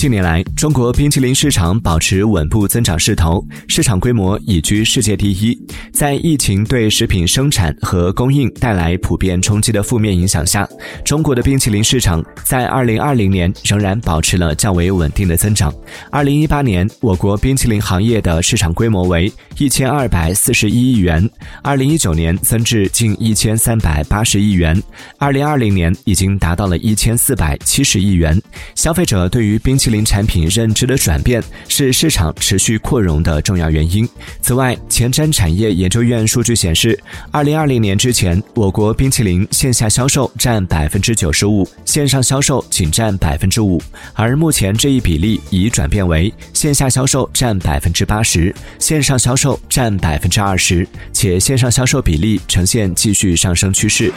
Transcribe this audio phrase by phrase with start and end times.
[0.00, 5.54] 近年来，中国冰淇淋市场保持稳步增长势头，市场规模已居世界第一。
[5.92, 10.66] 在疫情对食品生产和供应带来普遍冲击的负面影响下，
[11.04, 15.70] 中国的冰淇淋市场在2020年仍然保持了较为稳定的增长。
[16.12, 21.28] 2018年，我国冰淇淋行业的市场规模为1241亿元
[21.62, 24.82] ，2019年增至近1380亿元
[25.18, 28.40] ，2020年已经达到了1470亿元。
[28.74, 34.08] 消费者对于冰淇淋产品认知的转变是市场持续扩容的重要原因。
[34.40, 36.98] 此外，前瞻产业研究院数据显示，
[37.30, 43.80] 二零二零年之前，我国冰淇淋线下销售占百分之九十五，线上销售仅占百分之五。
[44.14, 54.12] 而目前这一比例已转变为线下销售占百分之八十，线上销售占百分之二十，且线上销售比例呈现继续上升趋势。